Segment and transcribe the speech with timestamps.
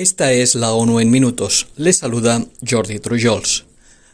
[0.00, 1.66] Esta es la ONU en minutos.
[1.76, 3.69] Les saluda Jordi Trujols.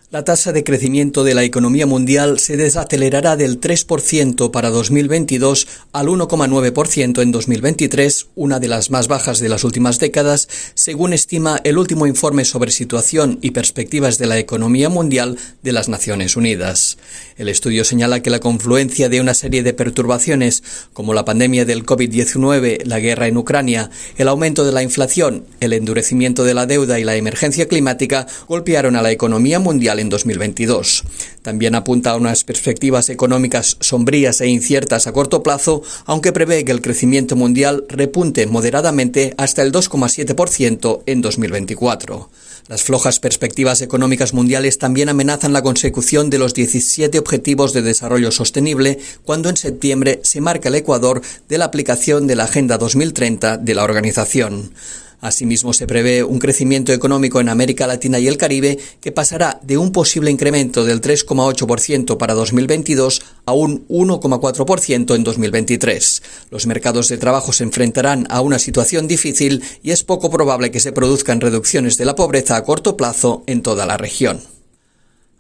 [0.08, 6.06] La tasa de crecimiento de la economía mundial se desacelerará del 3% para 2022 al
[6.06, 11.76] 1,9% en 2023, una de las más bajas de las últimas décadas, según estima el
[11.76, 16.98] último informe sobre situación y perspectivas de la economía mundial de las Naciones Unidas.
[17.36, 21.84] El estudio señala que la confluencia de una serie de perturbaciones, como la pandemia del
[21.84, 27.00] COVID-19, la guerra en Ucrania, el aumento de la inflación, el endurecimiento de la deuda
[27.00, 31.04] y la emergencia climática, golpearon a la economía mundial en 2022.
[31.42, 36.72] También apunta a unas perspectivas económicas sombrías e inciertas a corto plazo, aunque prevé que
[36.72, 42.30] el crecimiento mundial repunte moderadamente hasta el 2,7% en 2024.
[42.68, 48.32] Las flojas perspectivas económicas mundiales también amenazan la consecución de los 17 Objetivos de Desarrollo
[48.32, 53.58] Sostenible cuando en septiembre se marca el Ecuador de la aplicación de la Agenda 2030
[53.58, 54.72] de la organización.
[55.20, 59.78] Asimismo, se prevé un crecimiento económico en América Latina y el Caribe que pasará de
[59.78, 66.22] un posible incremento del 3,8% para 2022 a un 1,4% en 2023.
[66.50, 70.80] Los mercados de trabajo se enfrentarán a una situación difícil y es poco probable que
[70.80, 74.55] se produzcan reducciones de la pobreza a corto plazo en toda la región.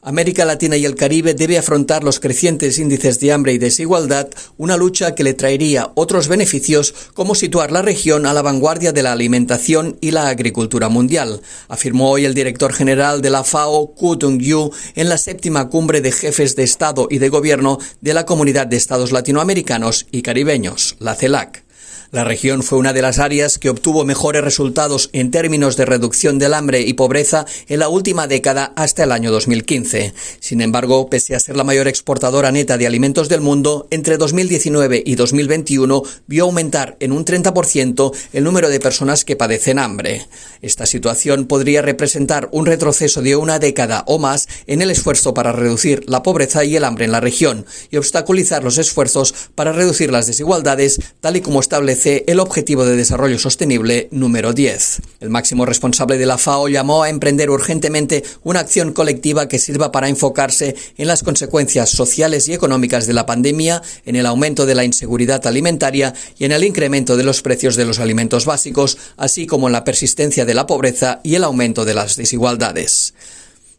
[0.06, 4.76] América Latina y el Caribe debe afrontar los crecientes índices de hambre y desigualdad, una
[4.76, 9.10] lucha que le traería otros beneficios como situar la región a la vanguardia de la
[9.10, 14.70] alimentación y la agricultura mundial, afirmó hoy el director general de la FAO, Ku Tung-yu,
[14.94, 18.76] en la séptima cumbre de jefes de Estado y de Gobierno de la Comunidad de
[18.76, 21.65] Estados Latinoamericanos y Caribeños, la CELAC.
[22.12, 26.38] La región fue una de las áreas que obtuvo mejores resultados en términos de reducción
[26.38, 30.14] del hambre y pobreza en la última década hasta el año 2015.
[30.38, 35.02] Sin embargo, pese a ser la mayor exportadora neta de alimentos del mundo, entre 2019
[35.04, 40.26] y 2021 vio aumentar en un 30% el número de personas que padecen hambre.
[40.62, 45.52] Esta situación podría representar un retroceso de una década o más en el esfuerzo para
[45.52, 50.12] reducir la pobreza y el hambre en la región y obstaculizar los esfuerzos para reducir
[50.12, 55.00] las desigualdades, tal y como establece el Objetivo de Desarrollo Sostenible número 10.
[55.18, 59.90] El máximo responsable de la FAO llamó a emprender urgentemente una acción colectiva que sirva
[59.90, 64.76] para enfocarse en las consecuencias sociales y económicas de la pandemia, en el aumento de
[64.76, 69.46] la inseguridad alimentaria y en el incremento de los precios de los alimentos básicos, así
[69.46, 73.14] como en la persistencia de la pobreza y el aumento de las desigualdades.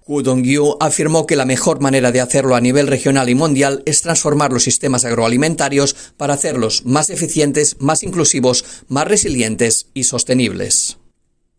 [0.08, 4.02] Gu Dongyu afirmó que la mejor manera de hacerlo a nivel regional y mundial es
[4.02, 10.98] transformar los sistemas agroalimentarios para hacerlos más eficientes, más inclusivos, más resilientes y sostenibles.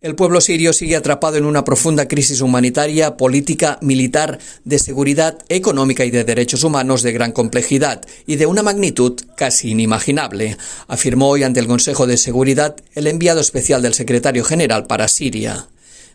[0.00, 6.04] El pueblo sirio sigue atrapado en una profunda crisis humanitaria, política, militar, de seguridad, económica
[6.04, 11.42] y de derechos humanos de gran complejidad y de una magnitud casi inimaginable, afirmó hoy
[11.42, 15.66] ante el Consejo de Seguridad el enviado especial del secretario general para Siria.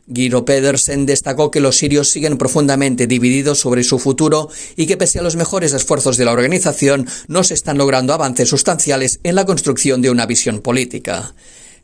[0.05, 5.19] Guido Pedersen destacó que los sirios siguen profundamente divididos sobre su futuro y que pese
[5.19, 9.45] a los mejores esfuerzos de la organización no se están logrando avances sustanciales en la
[9.45, 11.33] construcción de una visión política.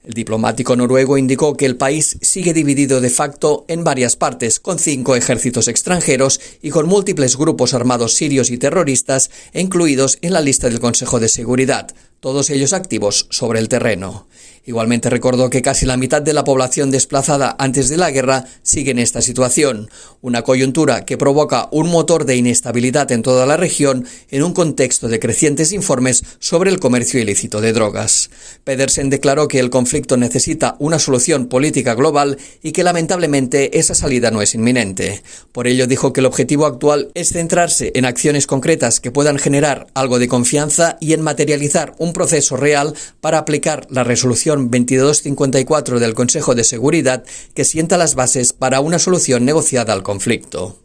[0.04, 4.80] El diplomático noruego indicó que el país sigue dividido de facto en varias partes, con
[4.80, 10.70] cinco ejércitos extranjeros y con múltiples grupos armados sirios y terroristas incluidos en la lista
[10.70, 14.28] del Consejo de Seguridad, todos ellos activos sobre el terreno.
[14.66, 18.92] Igualmente recordó que casi la mitad de la población desplazada antes de la guerra sigue
[18.92, 19.90] en esta situación,
[20.22, 25.08] una coyuntura que provoca un motor de inestabilidad en toda la región en un contexto
[25.08, 28.30] de crecientes informes sobre el comercio ilícito de drogas.
[28.64, 34.32] Pedersen declaró que el conflicto necesita una solución política global y que lamentablemente esa salida
[34.32, 35.24] no es inminente.
[35.52, 39.88] Por ello dijo que el objetivo actual es centrarse en acciones concretas que puedan generar
[39.94, 44.04] algo de confianza y en materializar un proceso real para aplicar la
[44.50, 47.24] resolución 2254 del Consejo de Seguridad
[47.54, 50.80] que sienta las bases para una solución negociada al conflicto.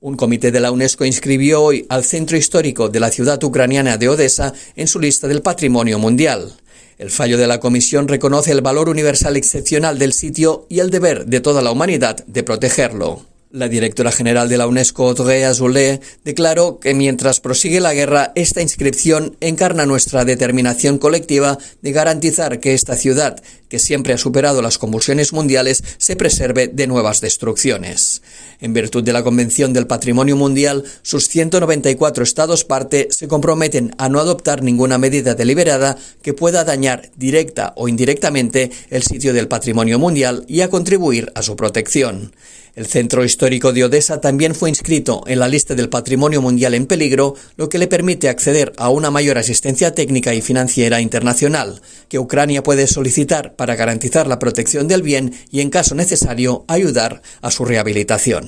[0.00, 4.08] Un comité de la UNESCO inscribió hoy al centro histórico de la ciudad ucraniana de
[4.08, 6.52] Odessa en su lista del patrimonio mundial.
[6.98, 11.26] El fallo de la comisión reconoce el valor universal excepcional del sitio y el deber
[11.26, 13.27] de toda la humanidad de protegerlo.
[13.50, 18.60] La directora general de la UNESCO, Audrey Azoulay, declaró que mientras prosigue la guerra, esta
[18.60, 24.76] inscripción encarna nuestra determinación colectiva de garantizar que esta ciudad, que siempre ha superado las
[24.76, 28.20] convulsiones mundiales, se preserve de nuevas destrucciones.
[28.60, 34.08] En virtud de la Convención del Patrimonio Mundial, sus 194 estados parte se comprometen a
[34.08, 40.00] no adoptar ninguna medida deliberada que pueda dañar directa o indirectamente el sitio del patrimonio
[40.00, 42.32] mundial y a contribuir a su protección.
[42.78, 46.86] El centro histórico de Odessa también fue inscrito en la lista del Patrimonio Mundial en
[46.86, 52.20] Peligro, lo que le permite acceder a una mayor asistencia técnica y financiera internacional, que
[52.20, 57.50] Ucrania puede solicitar para garantizar la protección del bien y, en caso necesario, ayudar a
[57.50, 58.47] su rehabilitación.